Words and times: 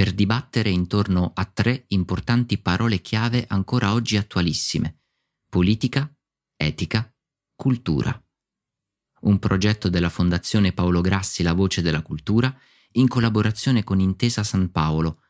per 0.00 0.14
dibattere 0.14 0.70
intorno 0.70 1.32
a 1.34 1.44
tre 1.44 1.84
importanti 1.88 2.56
parole 2.56 3.02
chiave 3.02 3.44
ancora 3.46 3.92
oggi 3.92 4.16
attualissime. 4.16 5.02
Politica, 5.46 6.10
etica, 6.56 7.14
cultura. 7.54 8.10
Un 9.24 9.38
progetto 9.38 9.90
della 9.90 10.08
Fondazione 10.08 10.72
Paolo 10.72 11.02
Grassi 11.02 11.42
La 11.42 11.52
Voce 11.52 11.82
della 11.82 12.00
Cultura 12.00 12.50
in 12.92 13.08
collaborazione 13.08 13.84
con 13.84 14.00
Intesa 14.00 14.42
San 14.42 14.70
Paolo, 14.70 15.20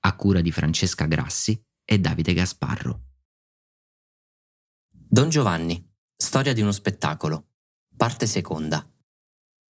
a 0.00 0.16
cura 0.16 0.40
di 0.40 0.50
Francesca 0.50 1.04
Grassi 1.04 1.62
e 1.84 1.98
Davide 1.98 2.32
Gasparro. 2.32 3.04
Don 4.90 5.28
Giovanni, 5.28 5.86
storia 6.16 6.54
di 6.54 6.62
uno 6.62 6.72
spettacolo, 6.72 7.48
parte 7.94 8.26
seconda. 8.26 8.90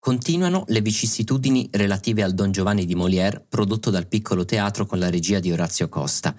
Continuano 0.04 0.66
le 0.68 0.82
vicissitudini 0.82 1.70
relative 1.72 2.23
al 2.23 2.34
Don 2.34 2.52
Giovanni 2.52 2.84
di 2.84 2.94
Molière 2.94 3.40
prodotto 3.40 3.90
dal 3.90 4.06
piccolo 4.06 4.44
teatro 4.44 4.86
con 4.86 5.00
la 5.00 5.09
regia 5.09 5.40
di 5.40 5.50
Orazio 5.50 5.88
Costa. 5.88 6.36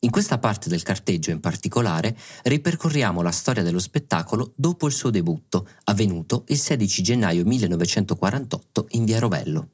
In 0.00 0.10
questa 0.10 0.40
parte 0.40 0.68
del 0.68 0.82
carteggio 0.82 1.30
in 1.30 1.38
particolare 1.38 2.18
ripercorriamo 2.42 3.22
la 3.22 3.30
storia 3.30 3.62
dello 3.62 3.78
spettacolo 3.78 4.54
dopo 4.56 4.88
il 4.88 4.92
suo 4.92 5.10
debutto, 5.10 5.68
avvenuto 5.84 6.46
il 6.48 6.58
16 6.58 7.02
gennaio 7.04 7.44
1948 7.44 8.86
in 8.88 9.04
Via 9.04 9.20
Rovello. 9.20 9.70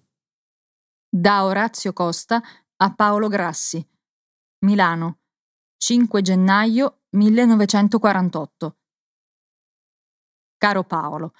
Da 1.08 1.44
Orazio 1.46 1.94
Costa 1.94 2.38
a 2.76 2.94
Paolo 2.94 3.28
Grassi. 3.28 3.82
Milano, 4.66 5.20
5 5.78 6.20
gennaio 6.20 7.04
1948. 7.08 8.76
Caro 10.58 10.84
Paolo, 10.84 11.32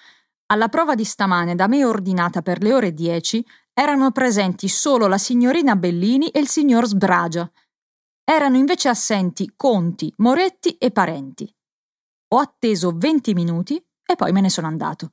alla 0.52 0.68
prova 0.68 0.94
di 0.94 1.04
stamane 1.04 1.54
da 1.54 1.66
me 1.66 1.82
ordinata 1.82 2.42
per 2.42 2.62
le 2.62 2.74
ore 2.74 2.92
10 2.92 3.44
erano 3.72 4.12
presenti 4.12 4.68
solo 4.68 5.06
la 5.06 5.16
signorina 5.16 5.76
Bellini 5.76 6.28
e 6.28 6.40
il 6.40 6.48
signor 6.48 6.86
Sbragia. 6.86 7.50
Erano 8.22 8.58
invece 8.58 8.90
assenti 8.90 9.54
Conti, 9.56 10.12
Moretti 10.18 10.76
e 10.76 10.90
parenti. 10.90 11.50
Ho 12.34 12.38
atteso 12.38 12.92
20 12.94 13.32
minuti 13.32 13.82
e 14.04 14.14
poi 14.14 14.30
me 14.32 14.42
ne 14.42 14.50
sono 14.50 14.66
andato. 14.66 15.12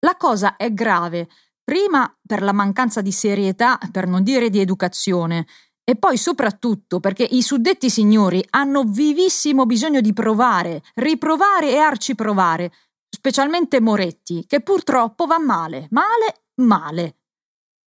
La 0.00 0.16
cosa 0.16 0.56
è 0.56 0.72
grave, 0.72 1.28
prima 1.62 2.12
per 2.26 2.42
la 2.42 2.52
mancanza 2.52 3.00
di 3.00 3.12
serietà, 3.12 3.78
per 3.92 4.08
non 4.08 4.24
dire 4.24 4.50
di 4.50 4.58
educazione, 4.58 5.46
e 5.84 5.94
poi 5.94 6.16
soprattutto 6.16 6.98
perché 6.98 7.22
i 7.22 7.40
suddetti 7.40 7.88
signori 7.88 8.44
hanno 8.50 8.82
vivissimo 8.82 9.64
bisogno 9.64 10.00
di 10.00 10.12
provare, 10.12 10.82
riprovare 10.94 11.70
e 11.70 11.76
arciprovare, 11.76 12.72
specialmente 13.16 13.80
Moretti, 13.80 14.44
che 14.46 14.60
purtroppo 14.60 15.24
va 15.24 15.38
male, 15.38 15.88
male, 15.90 16.42
male. 16.56 17.16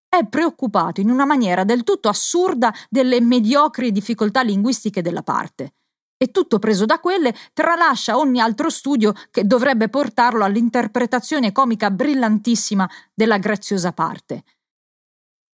È 0.08 0.26
preoccupato 0.26 1.00
in 1.00 1.08
una 1.08 1.24
maniera 1.24 1.62
del 1.62 1.84
tutto 1.84 2.08
assurda 2.08 2.74
delle 2.88 3.20
mediocri 3.20 3.92
difficoltà 3.92 4.42
linguistiche 4.42 5.02
della 5.02 5.22
parte. 5.22 5.74
E 6.16 6.32
tutto 6.32 6.58
preso 6.58 6.84
da 6.84 6.98
quelle, 6.98 7.32
tralascia 7.52 8.18
ogni 8.18 8.40
altro 8.40 8.70
studio 8.70 9.14
che 9.30 9.46
dovrebbe 9.46 9.88
portarlo 9.88 10.42
all'interpretazione 10.42 11.52
comica 11.52 11.92
brillantissima 11.92 12.90
della 13.14 13.38
graziosa 13.38 13.92
parte. 13.92 14.42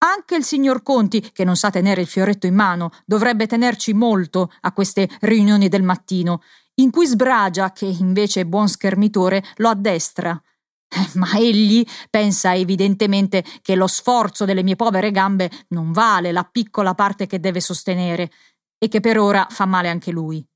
Anche 0.06 0.36
il 0.36 0.44
signor 0.44 0.84
Conti, 0.84 1.32
che 1.32 1.42
non 1.42 1.56
sa 1.56 1.68
tenere 1.68 2.00
il 2.00 2.06
fioretto 2.06 2.46
in 2.46 2.54
mano, 2.54 2.90
dovrebbe 3.04 3.48
tenerci 3.48 3.92
molto 3.92 4.52
a 4.60 4.72
queste 4.72 5.08
riunioni 5.22 5.68
del 5.68 5.82
mattino 5.82 6.42
in 6.74 6.92
cui 6.92 7.06
sbragia, 7.06 7.72
che 7.72 7.86
invece 7.86 8.42
è 8.42 8.44
buon 8.44 8.68
schermitore, 8.68 9.42
lo 9.56 9.68
addestra. 9.68 10.40
Eh, 10.88 11.18
ma 11.18 11.32
egli 11.32 11.84
pensa 12.08 12.54
evidentemente 12.54 13.44
che 13.62 13.74
lo 13.74 13.88
sforzo 13.88 14.44
delle 14.44 14.62
mie 14.62 14.76
povere 14.76 15.10
gambe 15.10 15.50
non 15.68 15.90
vale 15.90 16.30
la 16.30 16.44
piccola 16.44 16.94
parte 16.94 17.26
che 17.26 17.40
deve 17.40 17.60
sostenere 17.60 18.30
e 18.78 18.86
che 18.86 19.00
per 19.00 19.18
ora 19.18 19.48
fa 19.50 19.66
male 19.66 19.88
anche 19.88 20.12
lui. 20.12 20.46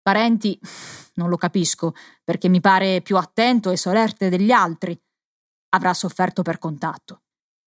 Parenti 0.00 0.56
non 1.14 1.28
lo 1.28 1.36
capisco, 1.36 1.94
perché 2.22 2.48
mi 2.48 2.60
pare 2.60 3.00
più 3.02 3.16
attento 3.16 3.72
e 3.72 3.76
solerte 3.76 4.28
degli 4.28 4.52
altri. 4.52 4.96
Avrà 5.70 5.92
sofferto 5.94 6.42
per 6.42 6.58
contatto. 6.58 7.23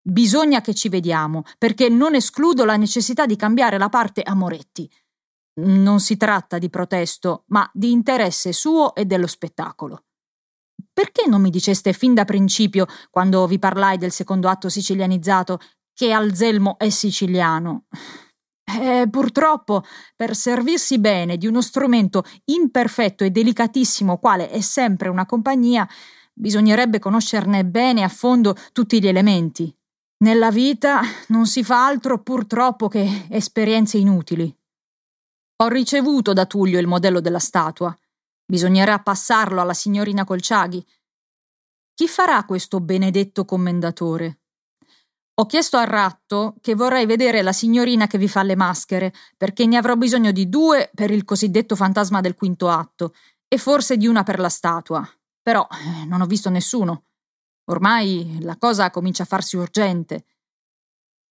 Bisogna 0.09 0.61
che 0.61 0.73
ci 0.73 0.87
vediamo, 0.87 1.43
perché 1.57 1.89
non 1.89 2.15
escludo 2.15 2.63
la 2.63 2.77
necessità 2.77 3.25
di 3.25 3.35
cambiare 3.35 3.77
la 3.77 3.89
parte 3.89 4.21
a 4.21 4.33
Moretti. 4.35 4.89
Non 5.59 5.99
si 5.99 6.15
tratta 6.15 6.57
di 6.57 6.69
protesto, 6.69 7.43
ma 7.47 7.69
di 7.73 7.91
interesse 7.91 8.53
suo 8.53 8.95
e 8.95 9.03
dello 9.03 9.27
spettacolo. 9.27 10.05
Perché 10.93 11.27
non 11.27 11.41
mi 11.41 11.49
diceste 11.49 11.91
fin 11.91 12.13
da 12.13 12.23
principio, 12.23 12.85
quando 13.09 13.45
vi 13.47 13.59
parlai 13.59 13.97
del 13.97 14.13
secondo 14.13 14.47
atto 14.47 14.69
sicilianizzato, 14.69 15.59
che 15.93 16.13
Alzelmo 16.13 16.77
è 16.77 16.87
siciliano? 16.87 17.87
Eh, 18.63 19.09
purtroppo, 19.09 19.83
per 20.15 20.37
servirsi 20.37 20.99
bene 20.99 21.35
di 21.35 21.47
uno 21.47 21.61
strumento 21.61 22.23
imperfetto 22.45 23.25
e 23.25 23.31
delicatissimo 23.31 24.19
quale 24.19 24.49
è 24.49 24.61
sempre 24.61 25.09
una 25.09 25.25
compagnia, 25.25 25.85
bisognerebbe 26.33 26.99
conoscerne 26.99 27.65
bene 27.65 28.03
a 28.03 28.09
fondo 28.09 28.55
tutti 28.71 29.01
gli 29.01 29.07
elementi. 29.07 29.76
Nella 30.19 30.49
vita 30.49 31.01
non 31.27 31.45
si 31.45 31.63
fa 31.63 31.85
altro 31.85 32.23
purtroppo 32.23 32.87
che 32.87 33.27
esperienze 33.29 33.99
inutili. 33.99 34.51
Ho 35.57 35.67
ricevuto 35.67 36.33
da 36.33 36.47
Tullio 36.47 36.79
il 36.79 36.87
modello 36.87 37.21
della 37.21 37.39
statua. 37.39 37.95
Bisognerà 38.43 38.99
passarlo 38.99 39.61
alla 39.61 39.75
signorina 39.75 40.23
Colciaghi. 40.23 40.83
Chi 41.93 42.07
farà 42.07 42.43
questo 42.45 42.79
benedetto 42.79 43.45
commendatore? 43.45 44.39
Ho 45.39 45.45
chiesto 45.45 45.77
al 45.77 45.85
ratto 45.85 46.55
che 46.61 46.73
vorrei 46.73 47.05
vedere 47.05 47.43
la 47.43 47.53
signorina 47.53 48.07
che 48.07 48.17
vi 48.17 48.27
fa 48.27 48.41
le 48.41 48.55
maschere, 48.55 49.13
perché 49.35 49.67
ne 49.67 49.77
avrò 49.77 49.95
bisogno 49.95 50.31
di 50.31 50.49
due 50.49 50.89
per 50.95 51.11
il 51.11 51.25
cosiddetto 51.25 51.75
fantasma 51.75 52.21
del 52.21 52.33
quinto 52.33 52.69
atto 52.69 53.13
e 53.47 53.59
forse 53.59 53.97
di 53.97 54.07
una 54.07 54.23
per 54.23 54.39
la 54.39 54.49
statua. 54.49 55.07
Però 55.43 55.67
eh, 55.69 56.05
non 56.05 56.21
ho 56.21 56.25
visto 56.25 56.49
nessuno. 56.49 57.06
Ormai 57.69 58.39
la 58.41 58.57
cosa 58.57 58.89
comincia 58.89 59.23
a 59.23 59.27
farsi 59.27 59.57
urgente. 59.57 60.25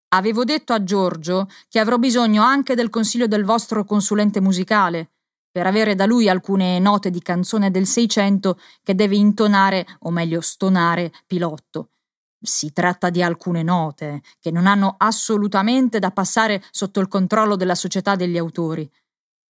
Avevo 0.08 0.44
detto 0.44 0.72
a 0.72 0.82
Giorgio 0.82 1.48
che 1.68 1.78
avrò 1.78 1.96
bisogno 1.96 2.42
anche 2.42 2.74
del 2.74 2.90
consiglio 2.90 3.26
del 3.26 3.44
vostro 3.44 3.84
consulente 3.84 4.40
musicale, 4.40 5.10
per 5.50 5.66
avere 5.66 5.94
da 5.94 6.04
lui 6.04 6.28
alcune 6.28 6.78
note 6.78 7.10
di 7.10 7.22
canzone 7.22 7.70
del 7.70 7.86
Seicento 7.86 8.60
che 8.82 8.94
deve 8.94 9.16
intonare, 9.16 9.86
o 10.00 10.10
meglio 10.10 10.42
stonare, 10.42 11.10
Pilotto. 11.26 11.92
Si 12.38 12.72
tratta 12.72 13.08
di 13.08 13.22
alcune 13.22 13.62
note 13.62 14.20
che 14.38 14.50
non 14.50 14.66
hanno 14.66 14.94
assolutamente 14.98 15.98
da 15.98 16.10
passare 16.10 16.62
sotto 16.70 17.00
il 17.00 17.08
controllo 17.08 17.56
della 17.56 17.74
società 17.74 18.14
degli 18.14 18.36
autori. 18.36 18.88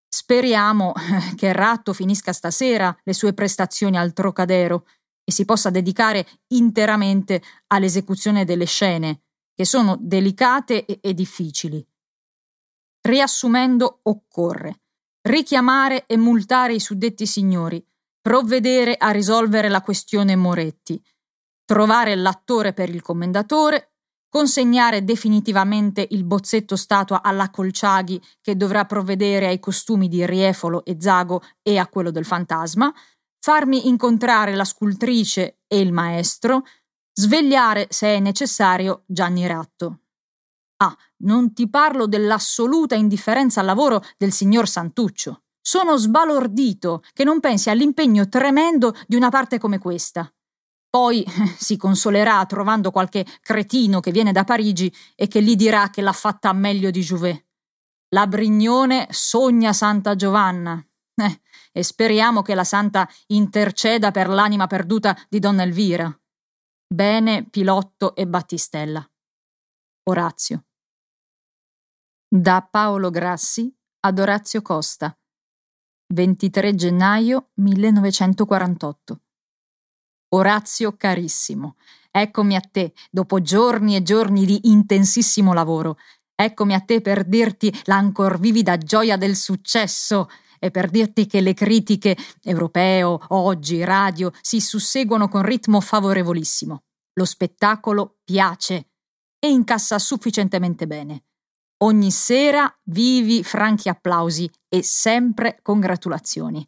Speriamo 0.08 0.92
che 1.34 1.52
Ratto 1.52 1.92
finisca 1.92 2.32
stasera 2.32 2.96
le 3.02 3.12
sue 3.12 3.34
prestazioni 3.34 3.98
al 3.98 4.12
Trocadero 4.12 4.86
e 5.28 5.32
si 5.32 5.44
possa 5.44 5.70
dedicare 5.70 6.24
interamente 6.48 7.42
all'esecuzione 7.66 8.44
delle 8.44 8.66
scene 8.66 9.22
che 9.52 9.64
sono 9.64 9.98
delicate 9.98 10.84
e, 10.84 11.00
e 11.02 11.14
difficili. 11.14 11.84
Riassumendo, 13.00 13.98
occorre 14.04 14.82
richiamare 15.26 16.06
e 16.06 16.16
multare 16.16 16.74
i 16.74 16.80
suddetti 16.80 17.26
signori, 17.26 17.84
provvedere 18.20 18.94
a 18.96 19.10
risolvere 19.10 19.68
la 19.68 19.80
questione 19.80 20.36
Moretti, 20.36 21.02
trovare 21.64 22.14
l'attore 22.14 22.72
per 22.72 22.88
il 22.90 23.02
commendatore, 23.02 23.94
consegnare 24.28 25.04
definitivamente 25.04 26.06
il 26.10 26.24
bozzetto 26.24 26.76
statua 26.76 27.22
alla 27.22 27.50
Colciaghi 27.50 28.20
che 28.40 28.56
dovrà 28.56 28.84
provvedere 28.84 29.46
ai 29.46 29.58
costumi 29.58 30.08
di 30.08 30.24
Riefolo 30.24 30.84
e 30.84 30.96
Zago 31.00 31.42
e 31.62 31.78
a 31.78 31.88
quello 31.88 32.10
del 32.10 32.24
fantasma, 32.24 32.92
farmi 33.46 33.86
incontrare 33.86 34.56
la 34.56 34.64
scultrice 34.64 35.60
e 35.68 35.78
il 35.78 35.92
maestro, 35.92 36.64
svegliare, 37.12 37.86
se 37.90 38.16
è 38.16 38.18
necessario, 38.18 39.04
Gianni 39.06 39.46
Ratto. 39.46 40.00
Ah, 40.78 40.92
non 41.18 41.52
ti 41.52 41.70
parlo 41.70 42.08
dell'assoluta 42.08 42.96
indifferenza 42.96 43.60
al 43.60 43.66
lavoro 43.66 44.02
del 44.18 44.32
signor 44.32 44.66
Santuccio. 44.66 45.42
Sono 45.60 45.96
sbalordito 45.96 47.04
che 47.12 47.22
non 47.22 47.38
pensi 47.38 47.70
all'impegno 47.70 48.28
tremendo 48.28 48.92
di 49.06 49.14
una 49.14 49.28
parte 49.28 49.60
come 49.60 49.78
questa. 49.78 50.28
Poi 50.90 51.24
si 51.56 51.76
consolerà 51.76 52.44
trovando 52.46 52.90
qualche 52.90 53.24
cretino 53.42 54.00
che 54.00 54.10
viene 54.10 54.32
da 54.32 54.42
Parigi 54.42 54.92
e 55.14 55.28
che 55.28 55.40
gli 55.40 55.54
dirà 55.54 55.90
che 55.90 56.02
l'ha 56.02 56.12
fatta 56.12 56.52
meglio 56.52 56.90
di 56.90 57.00
Jouvet. 57.00 57.44
La 58.08 58.26
Brignone 58.26 59.06
sogna 59.10 59.72
Santa 59.72 60.16
Giovanna. 60.16 60.84
Eh, 61.18 61.40
e 61.72 61.82
speriamo 61.82 62.42
che 62.42 62.54
la 62.54 62.64
santa 62.64 63.08
interceda 63.28 64.10
per 64.10 64.28
l'anima 64.28 64.66
perduta 64.66 65.16
di 65.30 65.38
Donna 65.38 65.62
Elvira. 65.62 66.14
Bene 66.86 67.48
Pilotto 67.48 68.14
e 68.14 68.26
Battistella. 68.26 69.04
Orazio. 70.10 70.66
Da 72.28 72.60
Paolo 72.70 73.08
Grassi 73.10 73.74
ad 74.00 74.18
Orazio 74.18 74.60
Costa. 74.60 75.18
23 76.12 76.74
gennaio 76.74 77.50
1948. 77.54 79.20
Orazio 80.34 80.96
carissimo, 80.96 81.76
eccomi 82.10 82.56
a 82.56 82.60
te 82.60 82.92
dopo 83.10 83.40
giorni 83.40 83.96
e 83.96 84.02
giorni 84.02 84.44
di 84.44 84.68
intensissimo 84.68 85.52
lavoro. 85.52 85.96
Eccomi 86.34 86.74
a 86.74 86.80
te 86.80 87.00
per 87.00 87.24
dirti 87.24 87.74
l'ancor 87.84 88.38
vivida 88.38 88.76
gioia 88.76 89.16
del 89.16 89.34
successo 89.34 90.28
e 90.58 90.70
per 90.70 90.90
dirti 90.90 91.26
che 91.26 91.40
le 91.40 91.54
critiche 91.54 92.16
europeo, 92.42 93.20
oggi, 93.28 93.84
radio 93.84 94.30
si 94.40 94.60
susseguono 94.60 95.28
con 95.28 95.42
ritmo 95.42 95.80
favorevolissimo. 95.80 96.82
Lo 97.14 97.24
spettacolo 97.24 98.18
piace 98.24 98.90
e 99.38 99.50
incassa 99.50 99.98
sufficientemente 99.98 100.86
bene. 100.86 101.24
Ogni 101.78 102.10
sera 102.10 102.74
vivi 102.84 103.42
franchi 103.42 103.88
applausi 103.88 104.50
e 104.68 104.82
sempre 104.82 105.58
congratulazioni. 105.62 106.66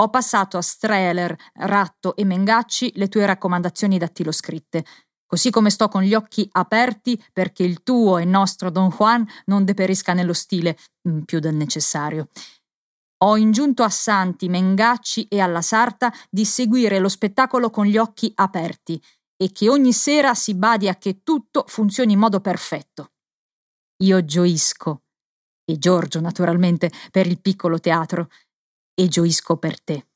Ho 0.00 0.10
passato 0.10 0.56
a 0.56 0.62
Streller, 0.62 1.36
Ratto 1.54 2.14
e 2.14 2.24
Mengacci 2.24 2.92
le 2.96 3.08
tue 3.08 3.26
raccomandazioni 3.26 3.98
dattiloscritte, 3.98 4.84
così 5.26 5.50
come 5.50 5.70
sto 5.70 5.88
con 5.88 6.02
gli 6.02 6.14
occhi 6.14 6.48
aperti 6.52 7.22
perché 7.32 7.62
il 7.62 7.82
tuo 7.82 8.18
e 8.18 8.24
nostro 8.24 8.70
Don 8.70 8.88
Juan 8.90 9.26
non 9.46 9.64
deperisca 9.64 10.12
nello 10.12 10.32
stile, 10.32 10.76
mm, 11.08 11.20
più 11.22 11.38
del 11.38 11.54
necessario. 11.54 12.28
Ho 13.20 13.36
ingiunto 13.36 13.82
a 13.82 13.88
Santi, 13.88 14.48
Mengacci 14.48 15.26
e 15.28 15.40
alla 15.40 15.62
Sarta 15.62 16.12
di 16.30 16.44
seguire 16.44 17.00
lo 17.00 17.08
spettacolo 17.08 17.68
con 17.68 17.84
gli 17.84 17.96
occhi 17.96 18.30
aperti 18.36 19.02
e 19.36 19.50
che 19.50 19.68
ogni 19.68 19.92
sera 19.92 20.34
si 20.34 20.54
badi 20.54 20.88
a 20.88 20.94
che 20.96 21.22
tutto 21.24 21.64
funzioni 21.66 22.12
in 22.12 22.18
modo 22.20 22.40
perfetto. 22.40 23.12
Io 24.02 24.24
gioisco, 24.24 25.02
e 25.64 25.78
Giorgio 25.78 26.20
naturalmente, 26.20 26.92
per 27.10 27.26
il 27.26 27.40
piccolo 27.40 27.80
teatro, 27.80 28.28
e 28.94 29.08
gioisco 29.08 29.56
per 29.56 29.82
te. 29.82 30.06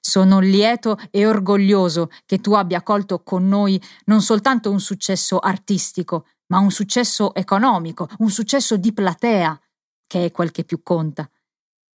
Sono 0.00 0.38
lieto 0.38 0.96
e 1.10 1.26
orgoglioso 1.26 2.08
che 2.24 2.38
tu 2.38 2.52
abbia 2.54 2.82
colto 2.82 3.22
con 3.24 3.48
noi 3.48 3.80
non 4.04 4.22
soltanto 4.22 4.70
un 4.70 4.80
successo 4.80 5.38
artistico, 5.38 6.26
ma 6.46 6.58
un 6.58 6.70
successo 6.70 7.34
economico, 7.34 8.08
un 8.18 8.30
successo 8.30 8.76
di 8.76 8.92
platea, 8.92 9.60
che 10.06 10.26
è 10.26 10.30
quel 10.30 10.52
che 10.52 10.64
più 10.64 10.82
conta. 10.84 11.28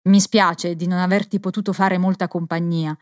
Mi 0.10 0.20
spiace 0.20 0.76
di 0.76 0.86
non 0.88 1.00
averti 1.00 1.40
potuto 1.40 1.72
fare 1.72 1.98
molta 1.98 2.28
compagnia. 2.28 2.98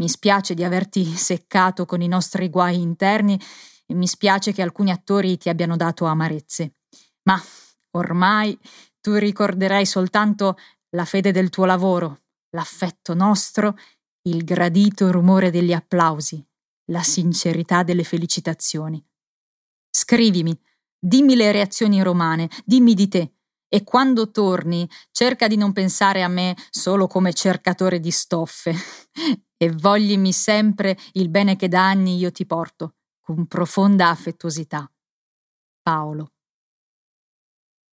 Mi 0.00 0.08
spiace 0.08 0.54
di 0.54 0.64
averti 0.64 1.04
seccato 1.16 1.84
con 1.84 2.00
i 2.00 2.08
nostri 2.08 2.48
guai 2.48 2.80
interni 2.80 3.40
e 3.86 3.94
mi 3.94 4.06
spiace 4.06 4.52
che 4.52 4.62
alcuni 4.62 4.90
attori 4.90 5.36
ti 5.36 5.48
abbiano 5.48 5.76
dato 5.76 6.04
amarezze. 6.04 6.76
Ma 7.24 7.40
ormai 7.92 8.58
tu 9.00 9.14
ricorderai 9.14 9.86
soltanto 9.86 10.56
la 10.90 11.04
fede 11.04 11.30
del 11.30 11.50
tuo 11.50 11.64
lavoro, 11.64 12.22
l'affetto 12.50 13.14
nostro, 13.14 13.76
il 14.22 14.44
gradito 14.44 15.10
rumore 15.10 15.50
degli 15.50 15.72
applausi, 15.72 16.44
la 16.90 17.02
sincerità 17.02 17.82
delle 17.82 18.04
felicitazioni. 18.04 19.04
Scrivimi, 19.90 20.58
dimmi 20.98 21.34
le 21.34 21.52
reazioni 21.52 22.02
romane, 22.02 22.48
dimmi 22.64 22.94
di 22.94 23.08
te, 23.08 23.34
e 23.74 23.84
quando 23.84 24.30
torni 24.30 24.86
cerca 25.10 25.48
di 25.48 25.56
non 25.56 25.72
pensare 25.72 26.22
a 26.22 26.28
me 26.28 26.54
solo 26.68 27.06
come 27.06 27.32
cercatore 27.32 28.00
di 28.00 28.10
stoffe 28.10 28.74
e 29.56 29.70
voglimi 29.70 30.30
sempre 30.30 30.98
il 31.12 31.30
bene 31.30 31.56
che 31.56 31.68
da 31.68 31.88
anni 31.88 32.18
io 32.18 32.30
ti 32.30 32.44
porto, 32.44 32.96
con 33.22 33.46
profonda 33.46 34.10
affettuosità. 34.10 34.92
Paolo. 35.80 36.34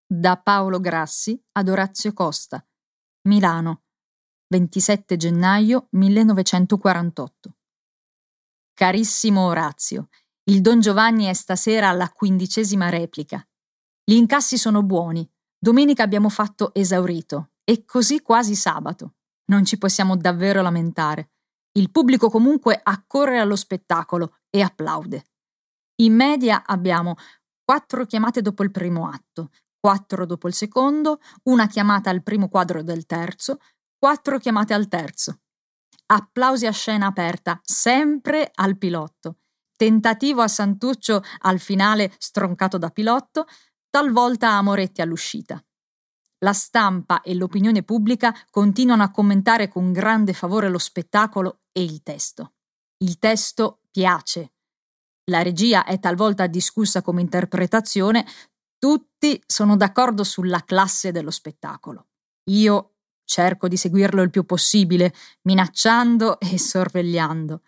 Da 0.06 0.36
Paolo 0.36 0.81
Grassi 0.81 1.42
ad 1.54 1.70
Orazio 1.70 2.12
Costa. 2.12 2.62
Milano, 3.30 3.84
27 4.48 5.16
gennaio 5.16 5.88
1948. 5.92 7.56
Carissimo 8.74 9.46
Orazio, 9.46 10.10
il 10.50 10.60
Don 10.60 10.81
Giovanni 10.81 11.26
è 11.26 11.34
stasera 11.34 11.88
alla 11.88 12.10
quindicesima 12.10 12.90
replica. 12.90 13.42
Gli 14.04 14.16
incassi 14.16 14.58
sono 14.58 14.84
buoni. 14.84 15.26
Domenica 15.61 16.03
abbiamo 16.03 16.29
fatto 16.29 16.73
esaurito 16.73 17.51
e 17.65 17.83
così 17.83 18.21
quasi 18.21 18.56
sabato. 18.56 19.15
Non 19.50 19.65
ci 19.65 19.77
possiamo 19.77 20.15
davvero 20.15 20.61
lamentare. 20.61 21.31
Il 21.73 21.91
pubblico 21.91 22.29
comunque 22.29 22.79
accorre 22.81 23.39
allo 23.39 23.57
spettacolo 23.57 24.38
e 24.50 24.61
applaude. 24.61 25.25
In 26.01 26.15
media 26.15 26.63
abbiamo 26.65 27.15
quattro 27.63 28.06
chiamate 28.06 28.41
dopo 28.41 28.63
il 28.63 28.71
primo 28.71 29.09
atto, 29.09 29.50
quattro 29.77 30.25
dopo 30.25 30.47
il 30.47 30.53
secondo, 30.53 31.19
una 31.44 31.67
chiamata 31.67 32.09
al 32.09 32.23
primo 32.23 32.47
quadro 32.47 32.81
del 32.81 33.06
terzo, 33.06 33.59
quattro 33.97 34.39
chiamate 34.39 34.73
al 34.73 34.88
terzo. 34.88 35.41
Applausi 36.06 36.67
a 36.67 36.71
scena 36.71 37.07
aperta, 37.07 37.59
sempre 37.61 38.50
al 38.56 38.77
pilotto. 38.77 39.39
Tentativo 39.75 40.41
a 40.41 40.47
Santuccio 40.47 41.21
al 41.39 41.59
finale 41.59 42.13
stroncato 42.17 42.77
da 42.77 42.89
pilotto, 42.89 43.45
talvolta 43.89 44.51
a 44.51 44.62
Moretti 44.62 45.01
all'uscita. 45.01 45.63
La 46.39 46.53
stampa 46.53 47.21
e 47.21 47.36
l'opinione 47.36 47.83
pubblica 47.83 48.33
continuano 48.50 49.03
a 49.03 49.12
commentare 49.12 49.68
con 49.68 49.91
grande 49.91 50.33
favore 50.33 50.69
lo 50.69 50.78
spettacolo 50.78 51.59
e 51.71 51.83
il 51.83 52.02
testo. 52.02 52.54
Il 52.99 53.19
testo 53.19 53.81
piace. 53.92 54.54
La 55.25 55.42
regia 55.42 55.83
è 55.83 55.99
talvolta 55.99 56.47
discussa 56.47 57.02
come 57.02 57.21
interpretazione, 57.21 58.25
tutti 58.78 59.42
sono 59.45 59.75
d'accordo 59.75 60.23
sulla 60.23 60.64
classe 60.64 61.11
dello 61.11 61.31
spettacolo. 61.31 62.07
Io 62.52 62.94
cerco 63.25 63.68
di 63.68 63.78
seguirlo 63.78 64.21
il 64.21 64.30
più 64.30 64.45
possibile, 64.45 65.14
minacciando 65.44 66.40
e 66.40 66.57
sorvegliando. 66.57 67.61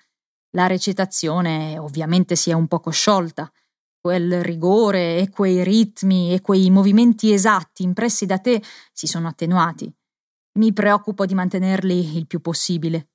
La 0.52 0.68
recitazione 0.68 1.78
ovviamente 1.78 2.36
si 2.36 2.50
è 2.50 2.54
un 2.54 2.68
poco 2.68 2.90
sciolta. 2.90 3.52
Quel 4.02 4.42
rigore 4.42 5.20
e 5.20 5.30
quei 5.30 5.64
ritmi 5.64 6.34
e 6.34 6.42
quei 6.42 6.72
movimenti 6.72 7.32
esatti 7.32 7.84
impressi 7.84 8.26
da 8.26 8.40
te 8.40 8.60
si 8.92 9.06
sono 9.06 9.28
attenuati. 9.28 9.94
Mi 10.58 10.74
preoccupo 10.74 11.28
di 11.28 11.36
mantenerli 11.36 12.18
il 12.18 12.26
più 12.26 12.42
possibile. 12.42 13.12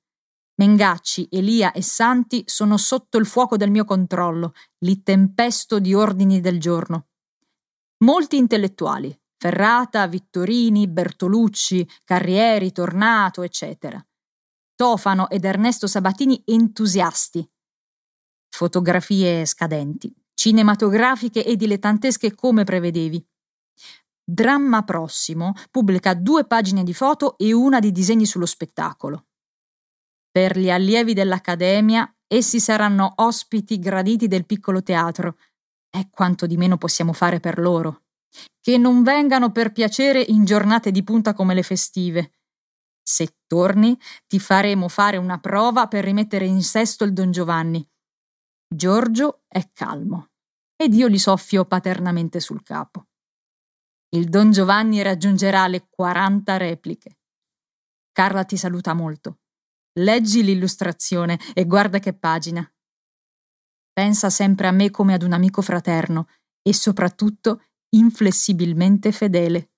Mengacci, 0.55 1.27
Elia 1.29 1.73
e 1.73 1.81
Santi 1.81 2.43
sono 2.47 2.77
sotto 2.77 3.17
il 3.17 3.25
fuoco 3.25 3.57
del 3.57 3.69
mio 3.69 3.83
controllo, 3.83 4.53
li 4.85 5.03
tempesto 5.03 5.79
di 5.79 5.93
ordini 5.93 6.39
del 6.39 6.57
giorno. 6.57 7.09
Molti 8.05 8.37
intellettuali, 8.37 9.13
Ferrata, 9.37 10.07
Vittorini, 10.07 10.87
Bertolucci, 10.87 11.87
Carrieri, 12.05 12.71
Tornato, 12.71 13.43
eccetera. 13.43 14.03
Tofano 14.73 15.29
ed 15.29 15.43
Ernesto 15.43 15.85
Sabatini 15.85 16.41
entusiasti. 16.45 17.47
Fotografie 18.49 19.45
scadenti, 19.45 20.11
cinematografiche 20.37 21.43
e 21.43 21.55
dilettantesche 21.55 22.35
come 22.35 22.63
prevedevi. 22.63 23.25
Dramma 24.23 24.83
Prossimo 24.83 25.53
pubblica 25.71 26.13
due 26.13 26.45
pagine 26.45 26.83
di 26.83 26.93
foto 26.93 27.37
e 27.39 27.53
una 27.53 27.79
di 27.79 27.91
disegni 27.91 28.27
sullo 28.27 28.45
spettacolo. 28.45 29.25
Per 30.29 30.59
gli 30.59 30.69
allievi 30.69 31.15
dell'Accademia, 31.15 32.15
essi 32.27 32.59
saranno 32.59 33.13
ospiti 33.15 33.79
graditi 33.79 34.27
del 34.27 34.45
piccolo 34.45 34.83
teatro, 34.83 35.37
è 35.89 36.07
quanto 36.11 36.45
di 36.45 36.55
meno 36.55 36.77
possiamo 36.77 37.13
fare 37.13 37.39
per 37.39 37.57
loro. 37.57 38.03
Che 38.61 38.77
non 38.77 39.01
vengano 39.01 39.51
per 39.51 39.71
piacere 39.71 40.21
in 40.21 40.45
giornate 40.45 40.91
di 40.91 41.03
punta 41.03 41.33
come 41.33 41.55
le 41.55 41.63
festive. 41.63 42.33
Se 43.01 43.37
torni, 43.47 43.97
ti 44.27 44.39
faremo 44.39 44.87
fare 44.87 45.17
una 45.17 45.39
prova 45.39 45.87
per 45.87 46.03
rimettere 46.03 46.45
in 46.45 46.61
sesto 46.61 47.05
il 47.05 47.13
Don 47.13 47.31
Giovanni. 47.31 47.83
Giorgio 48.67 49.43
è 49.47 49.71
calmo. 49.71 50.31
ed 50.79 50.93
io 50.93 51.09
gli 51.09 51.17
soffio 51.17 51.65
paternamente 51.65 52.39
sul 52.39 52.61
capo. 52.61 53.07
Il 54.09 54.29
Don 54.29 54.51
Giovanni 54.51 55.01
raggiungerà 55.01 55.67
le 55.67 55.87
40 55.89 56.57
repliche. 56.57 57.17
Carla 58.11 58.43
ti 58.45 58.57
saluta 58.57 58.93
molto. 58.93 59.39
Leggi 59.99 60.43
l'illustrazione 60.43 61.39
e 61.55 61.65
guarda 61.65 61.97
che 61.97 62.13
pagina. 62.13 62.71
Pensa 63.91 64.29
sempre 64.29 64.67
a 64.67 64.71
me 64.71 64.91
come 64.91 65.15
ad 65.15 65.23
un 65.23 65.33
amico 65.33 65.63
fraterno 65.63 66.27
e 66.61 66.73
soprattutto 66.73 67.63
inflessibilmente 67.95 69.11
fedele. 69.11 69.71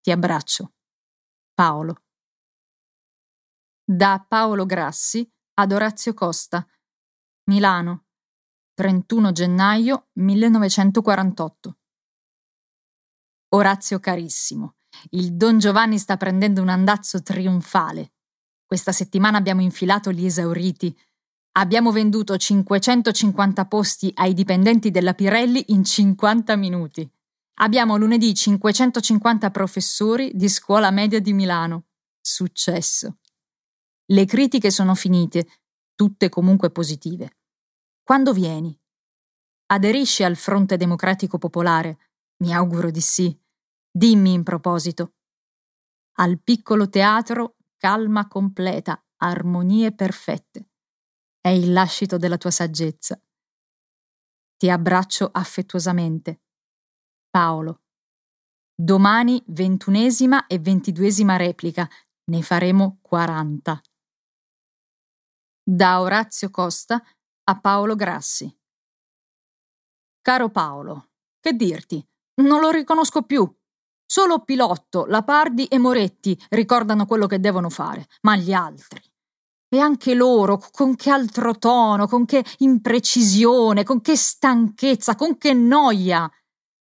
Ti 0.00 0.10
abbraccio. 0.10 0.72
Paolo. 1.54 2.02
Da 3.84 4.24
Paolo 4.26 4.66
Grassi 4.66 5.30
ad 5.54 5.70
Orazio 5.70 6.12
Costa. 6.14 6.66
Milano. 7.44 8.04
31 8.74 9.32
gennaio 9.32 10.10
1948. 10.12 11.76
Orazio 13.54 13.98
carissimo, 13.98 14.76
il 15.10 15.34
Don 15.34 15.58
Giovanni 15.58 15.98
sta 15.98 16.16
prendendo 16.16 16.62
un 16.62 16.68
andazzo 16.68 17.20
trionfale. 17.22 18.12
Questa 18.64 18.92
settimana 18.92 19.38
abbiamo 19.38 19.60
infilato 19.60 20.12
gli 20.12 20.24
esauriti. 20.24 20.96
Abbiamo 21.54 21.90
venduto 21.90 22.36
550 22.36 23.66
posti 23.66 24.10
ai 24.14 24.34
dipendenti 24.34 24.90
della 24.90 25.12
Pirelli 25.12 25.64
in 25.68 25.84
50 25.84 26.56
minuti. 26.56 27.10
Abbiamo 27.54 27.96
lunedì 27.96 28.32
550 28.32 29.50
professori 29.50 30.30
di 30.32 30.48
scuola 30.48 30.90
media 30.90 31.20
di 31.20 31.32
Milano. 31.32 31.86
Successo. 32.20 33.18
Le 34.06 34.24
critiche 34.26 34.70
sono 34.70 34.94
finite, 34.94 35.46
tutte 35.94 36.28
comunque 36.28 36.70
positive. 36.70 37.38
Quando 38.02 38.32
vieni? 38.32 38.78
Aderisci 39.66 40.22
al 40.22 40.36
Fronte 40.36 40.76
Democratico 40.76 41.38
Popolare? 41.38 41.98
Mi 42.42 42.52
auguro 42.52 42.90
di 42.90 43.00
sì. 43.00 43.38
Dimmi 43.90 44.32
in 44.32 44.42
proposito. 44.42 45.14
Al 46.16 46.40
piccolo 46.40 46.88
teatro 46.88 47.56
calma 47.76 48.28
completa, 48.28 49.02
armonie 49.16 49.94
perfette. 49.94 50.70
È 51.40 51.48
il 51.48 51.72
lascito 51.72 52.16
della 52.16 52.36
tua 52.36 52.50
saggezza. 52.50 53.20
Ti 54.56 54.70
abbraccio 54.70 55.28
affettuosamente. 55.32 56.42
Paolo. 57.30 57.82
Domani 58.74 59.42
ventunesima 59.46 60.46
e 60.46 60.58
ventiduesima 60.58 61.36
replica, 61.36 61.88
ne 62.24 62.42
faremo 62.42 62.98
quaranta. 63.00 63.80
Da 65.64 66.00
Orazio 66.00 66.50
Costa 66.50 67.00
a 67.44 67.60
Paolo 67.60 67.94
Grassi. 67.94 68.52
Caro 70.20 70.50
Paolo, 70.50 71.10
che 71.38 71.52
dirti? 71.52 72.04
Non 72.42 72.58
lo 72.58 72.70
riconosco 72.70 73.22
più. 73.22 73.48
Solo 74.04 74.40
Pilotto, 74.40 75.06
Lapardi 75.06 75.66
e 75.66 75.78
Moretti 75.78 76.36
ricordano 76.48 77.06
quello 77.06 77.28
che 77.28 77.38
devono 77.38 77.70
fare, 77.70 78.08
ma 78.22 78.34
gli 78.34 78.52
altri. 78.52 79.00
E 79.68 79.78
anche 79.78 80.14
loro, 80.14 80.60
con 80.72 80.96
che 80.96 81.10
altro 81.10 81.56
tono, 81.56 82.08
con 82.08 82.24
che 82.24 82.44
imprecisione, 82.58 83.84
con 83.84 84.00
che 84.00 84.16
stanchezza, 84.16 85.14
con 85.14 85.38
che 85.38 85.52
noia. 85.52 86.28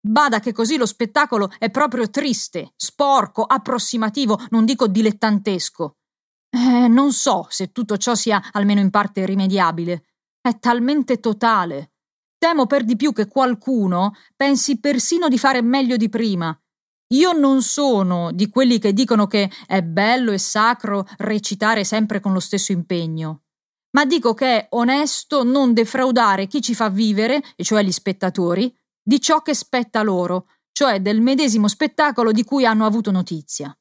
Bada 0.00 0.40
che 0.40 0.52
così 0.52 0.78
lo 0.78 0.86
spettacolo 0.86 1.50
è 1.58 1.70
proprio 1.70 2.08
triste, 2.08 2.72
sporco, 2.76 3.44
approssimativo, 3.44 4.40
non 4.48 4.64
dico 4.64 4.88
dilettantesco. 4.88 5.96
Eh, 6.50 6.88
non 6.88 7.12
so 7.12 7.46
se 7.48 7.72
tutto 7.72 7.96
ciò 7.96 8.14
sia 8.14 8.42
almeno 8.52 8.80
in 8.80 8.90
parte 8.90 9.24
rimediabile. 9.24 10.04
È 10.40 10.58
talmente 10.58 11.20
totale. 11.20 11.92
Temo 12.38 12.66
per 12.66 12.84
di 12.84 12.96
più 12.96 13.12
che 13.12 13.28
qualcuno 13.28 14.14
pensi 14.34 14.80
persino 14.80 15.28
di 15.28 15.38
fare 15.38 15.62
meglio 15.62 15.96
di 15.96 16.08
prima 16.08 16.58
io 17.12 17.32
non 17.32 17.62
sono 17.62 18.30
di 18.32 18.48
quelli 18.48 18.78
che 18.78 18.92
dicono 18.92 19.26
che 19.26 19.50
è 19.66 19.82
bello 19.82 20.30
e 20.30 20.38
sacro 20.38 21.06
recitare 21.18 21.82
sempre 21.84 22.20
con 22.20 22.32
lo 22.32 22.38
stesso 22.38 22.70
impegno, 22.70 23.42
ma 23.96 24.04
dico 24.04 24.32
che 24.32 24.46
è 24.46 24.66
onesto 24.70 25.42
non 25.42 25.72
defraudare 25.72 26.46
chi 26.46 26.60
ci 26.60 26.74
fa 26.74 26.88
vivere, 26.88 27.42
e 27.56 27.64
cioè 27.64 27.82
gli 27.82 27.90
spettatori, 27.90 28.72
di 29.02 29.20
ciò 29.20 29.42
che 29.42 29.54
spetta 29.54 30.02
loro, 30.02 30.46
cioè 30.70 31.00
del 31.00 31.20
medesimo 31.20 31.66
spettacolo 31.66 32.30
di 32.30 32.44
cui 32.44 32.64
hanno 32.64 32.86
avuto 32.86 33.10
notizia. 33.10 33.76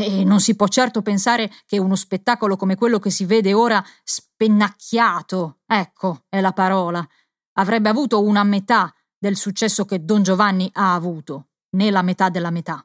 E 0.00 0.22
non 0.22 0.38
si 0.38 0.54
può 0.54 0.68
certo 0.68 1.02
pensare 1.02 1.50
che 1.66 1.76
uno 1.76 1.96
spettacolo 1.96 2.54
come 2.54 2.76
quello 2.76 3.00
che 3.00 3.10
si 3.10 3.24
vede 3.24 3.52
ora 3.52 3.84
spennacchiato, 4.04 5.58
ecco 5.66 6.22
è 6.28 6.40
la 6.40 6.52
parola, 6.52 7.04
avrebbe 7.54 7.88
avuto 7.88 8.22
una 8.22 8.44
metà 8.44 8.94
del 9.18 9.34
successo 9.34 9.84
che 9.84 10.04
Don 10.04 10.22
Giovanni 10.22 10.70
ha 10.74 10.94
avuto 10.94 11.48
né 11.70 11.90
la 11.90 12.02
metà 12.02 12.28
della 12.28 12.50
metà. 12.50 12.80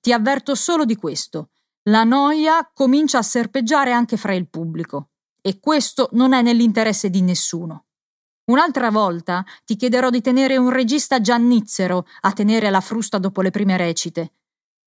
Ti 0.00 0.12
avverto 0.12 0.54
solo 0.54 0.84
di 0.84 0.94
questo. 0.94 1.50
La 1.88 2.04
noia 2.04 2.70
comincia 2.72 3.18
a 3.18 3.22
serpeggiare 3.22 3.90
anche 3.90 4.16
fra 4.16 4.32
il 4.32 4.48
pubblico 4.48 5.10
e 5.42 5.58
questo 5.58 6.10
non 6.12 6.34
è 6.34 6.40
nell'interesse 6.40 7.10
di 7.10 7.22
nessuno. 7.22 7.86
Un'altra 8.44 8.92
volta 8.92 9.44
ti 9.64 9.74
chiederò 9.74 10.10
di 10.10 10.20
tenere 10.20 10.56
un 10.56 10.70
regista 10.70 11.20
giannizzero 11.20 12.06
a 12.20 12.32
tenere 12.32 12.70
la 12.70 12.80
frusta 12.80 13.18
dopo 13.18 13.42
le 13.42 13.50
prime 13.50 13.76
recite. 13.76 14.34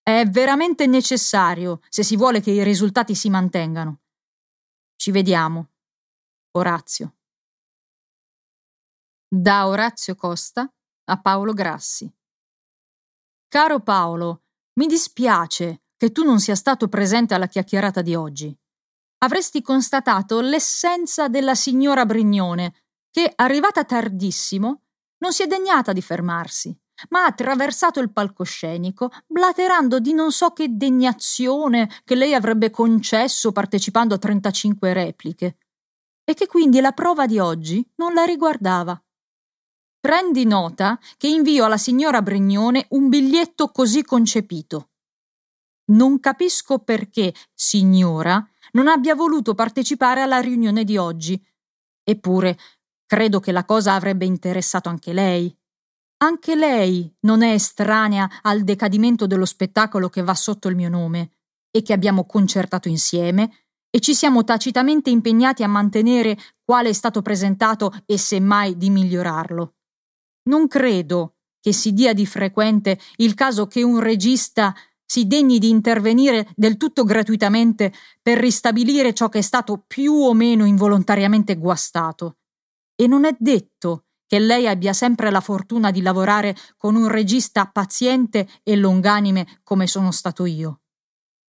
È 0.09 0.25
veramente 0.25 0.87
necessario 0.87 1.81
se 1.87 2.01
si 2.01 2.17
vuole 2.17 2.41
che 2.41 2.49
i 2.49 2.63
risultati 2.63 3.13
si 3.13 3.29
mantengano. 3.29 3.99
Ci 4.95 5.11
vediamo. 5.11 5.69
Orazio. 6.53 7.17
Da 9.27 9.67
Orazio 9.67 10.15
Costa 10.15 10.67
a 11.03 11.21
Paolo 11.21 11.53
Grassi. 11.53 12.11
Caro 13.47 13.81
Paolo, 13.81 14.45
mi 14.79 14.87
dispiace 14.87 15.83
che 15.95 16.11
tu 16.11 16.23
non 16.23 16.39
sia 16.39 16.55
stato 16.55 16.87
presente 16.87 17.35
alla 17.35 17.47
chiacchierata 17.47 18.01
di 18.01 18.15
oggi. 18.15 18.57
Avresti 19.19 19.61
constatato 19.61 20.41
l'essenza 20.41 21.27
della 21.27 21.53
signora 21.53 22.07
Brignone, 22.07 22.73
che, 23.11 23.31
arrivata 23.35 23.85
tardissimo, 23.85 24.85
non 25.19 25.33
si 25.33 25.43
è 25.43 25.45
degnata 25.45 25.93
di 25.93 26.01
fermarsi, 26.01 26.75
ma 27.09 27.23
ha 27.23 27.25
attraversato 27.25 27.99
il 27.99 28.11
palcoscenico, 28.11 29.11
blaterando 29.25 29.99
di 29.99 30.13
non 30.13 30.31
so 30.31 30.51
che 30.51 30.67
degnazione 30.69 31.89
che 32.03 32.15
lei 32.15 32.33
avrebbe 32.33 32.69
concesso 32.69 33.51
partecipando 33.51 34.15
a 34.15 34.17
35 34.17 34.93
repliche, 34.93 35.57
e 36.23 36.33
che 36.33 36.47
quindi 36.47 36.79
la 36.79 36.91
prova 36.91 37.25
di 37.25 37.39
oggi 37.39 37.83
non 37.95 38.13
la 38.13 38.23
riguardava. 38.23 39.01
Prendi 39.99 40.45
nota 40.45 40.97
che 41.17 41.27
invio 41.27 41.65
alla 41.65 41.77
signora 41.77 42.21
Brignone 42.21 42.85
un 42.89 43.09
biglietto 43.09 43.69
così 43.69 44.03
concepito. 44.03 44.91
Non 45.89 46.19
capisco 46.19 46.79
perché, 46.79 47.33
signora, 47.53 48.47
non 48.73 48.87
abbia 48.87 49.15
voluto 49.15 49.55
partecipare 49.55 50.21
alla 50.21 50.39
riunione 50.39 50.83
di 50.83 50.97
oggi. 50.97 51.43
Eppure, 52.03 52.57
credo 53.05 53.39
che 53.39 53.51
la 53.51 53.65
cosa 53.65 53.93
avrebbe 53.93 54.25
interessato 54.25 54.87
anche 54.87 55.13
lei. 55.13 55.53
Anche 56.21 56.53
lei 56.55 57.09
non 57.21 57.41
è 57.43 57.53
estranea 57.53 58.29
al 58.41 58.63
decadimento 58.63 59.25
dello 59.25 59.45
spettacolo 59.45 60.09
che 60.09 60.21
va 60.21 60.35
sotto 60.35 60.67
il 60.67 60.75
mio 60.75 60.89
nome 60.89 61.31
e 61.71 61.81
che 61.81 61.93
abbiamo 61.93 62.25
concertato 62.25 62.89
insieme 62.89 63.67
e 63.89 64.01
ci 64.01 64.13
siamo 64.13 64.43
tacitamente 64.43 65.09
impegnati 65.09 65.63
a 65.63 65.67
mantenere 65.67 66.37
quale 66.63 66.89
è 66.89 66.93
stato 66.93 67.21
presentato 67.21 67.93
e 68.05 68.17
semmai 68.17 68.75
di 68.75 68.89
migliorarlo. 68.89 69.75
Non 70.49 70.67
credo 70.67 71.35
che 71.61 71.71
si 71.71 71.93
dia 71.93 72.13
di 72.13 72.25
frequente 72.25 72.99
il 73.17 73.33
caso 73.33 73.67
che 73.67 73.81
un 73.81 73.99
regista 73.99 74.75
si 75.05 75.25
degni 75.25 75.57
di 75.57 75.69
intervenire 75.69 76.49
del 76.55 76.75
tutto 76.75 77.05
gratuitamente 77.05 77.93
per 78.21 78.37
ristabilire 78.37 79.13
ciò 79.13 79.29
che 79.29 79.39
è 79.39 79.41
stato 79.41 79.83
più 79.87 80.13
o 80.13 80.33
meno 80.33 80.65
involontariamente 80.65 81.55
guastato. 81.55 82.39
E 82.93 83.07
non 83.07 83.23
è 83.23 83.35
detto 83.39 84.08
che 84.29 84.37
lei 84.37 84.67
abbia 84.67 84.93
sempre 84.93 85.31
la 85.31 85.41
fortuna 85.41 85.89
di 85.89 86.03
lavorare 86.03 86.55
con 86.77 86.95
un 86.95 87.07
regista 87.07 87.65
paziente 87.65 88.47
e 88.61 88.75
longanime 88.75 89.61
come 89.63 89.87
sono 89.87 90.11
stato 90.11 90.45
io. 90.45 90.81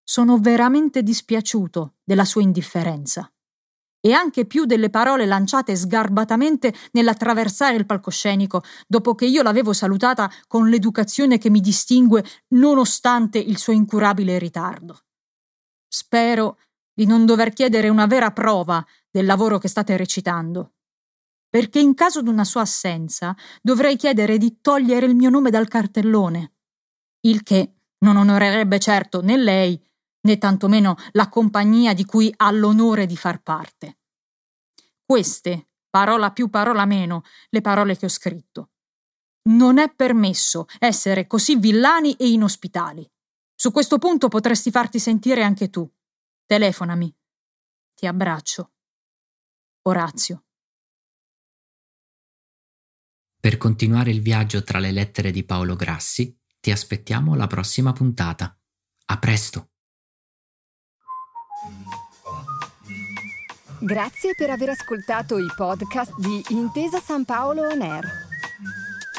Sono 0.03 0.39
veramente 0.39 1.03
dispiaciuto 1.03 1.97
della 2.03 2.25
sua 2.25 2.41
indifferenza 2.41 3.31
e 4.01 4.15
anche 4.15 4.47
più 4.47 4.65
delle 4.65 4.89
parole 4.89 5.27
lanciate 5.27 5.77
sgarbatamente 5.77 6.73
nell'attraversare 6.93 7.77
il 7.77 7.85
palcoscenico, 7.85 8.63
dopo 8.87 9.15
che 9.15 9.27
io 9.27 9.43
l'avevo 9.43 9.75
salutata 9.75 10.31
con 10.47 10.71
l'educazione 10.71 11.37
che 11.37 11.51
mi 11.51 11.61
distingue 11.61 12.25
nonostante 12.55 13.39
il 13.39 13.59
suo 13.59 13.75
incurabile 13.75 14.39
ritardo. 14.39 15.03
Spero 15.87 16.57
di 16.95 17.05
non 17.05 17.27
dover 17.27 17.53
chiedere 17.53 17.91
una 17.91 18.07
vera 18.07 18.31
prova 18.31 18.83
del 19.11 19.27
lavoro 19.27 19.59
che 19.59 19.69
state 19.69 19.99
recitando, 19.99 20.77
perché 21.50 21.80
in 21.80 21.95
caso 21.95 22.23
di 22.23 22.28
una 22.28 22.45
sua 22.45 22.62
assenza 22.62 23.37
dovrei 23.61 23.97
chiedere 23.97 24.38
di 24.38 24.61
togliere 24.61 25.04
il 25.04 25.16
mio 25.16 25.28
nome 25.28 25.50
dal 25.50 25.69
cartellone, 25.69 26.54
il 27.23 27.42
che 27.42 27.75
non 27.99 28.16
onorerebbe 28.16 28.78
certo 28.78 29.21
né 29.21 29.37
lei 29.37 29.78
né 30.23 30.38
tantomeno 30.38 30.97
la 31.12 31.28
compagnia 31.28 31.92
di 31.92 32.04
cui 32.04 32.33
ha 32.37 32.50
l'onore 32.50 33.07
di 33.07 33.16
far 33.16 33.42
parte. 33.42 33.99
Queste 35.04 35.71
parola 35.90 36.30
più 36.30 36.49
parola 36.49 36.85
meno, 36.85 37.25
le 37.49 37.61
parole 37.61 37.97
che 37.97 38.07
ho 38.07 38.11
scritto. 38.11 38.71
Non 39.49 39.78
è 39.78 39.92
permesso 39.92 40.66
essere 40.78 41.26
così 41.26 41.57
villani 41.57 42.14
e 42.14 42.28
inospitali. 42.28 43.11
Su 43.54 43.73
questo 43.73 43.99
punto 43.99 44.28
potresti 44.28 44.71
farti 44.71 44.99
sentire 44.99 45.42
anche 45.42 45.69
tu. 45.69 45.90
Telefonami. 46.47 47.14
Ti 47.95 48.07
abbraccio. 48.07 48.73
Orazio. 49.83 50.45
Per 53.41 53.57
continuare 53.57 54.11
il 54.11 54.21
viaggio 54.21 54.63
tra 54.63 54.79
le 54.79 54.93
lettere 54.93 55.31
di 55.31 55.45
Paolo 55.45 55.75
Grassi, 55.75 56.39
ti 56.61 56.71
aspettiamo 56.71 57.33
alla 57.33 57.47
prossima 57.47 57.95
puntata. 57.95 58.55
A 59.07 59.19
presto! 59.19 59.71
Grazie 63.81 64.35
per 64.37 64.51
aver 64.51 64.69
ascoltato 64.69 65.39
i 65.39 65.51
podcast 65.57 66.15
di 66.19 66.45
Intesa 66.51 67.01
San 67.01 67.25
Paolo 67.25 67.63
On 67.63 67.81
Air. 67.81 68.05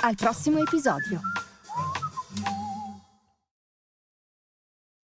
Al 0.04 0.14
prossimo 0.14 0.60
episodio. 0.60 1.20